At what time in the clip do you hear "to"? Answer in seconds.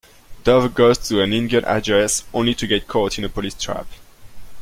0.97-1.21, 2.55-2.65